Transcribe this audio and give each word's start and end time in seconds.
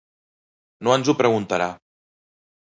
No 0.87 0.95
ens 0.95 1.13
ho 1.13 1.17
preguntarà. 1.21 1.71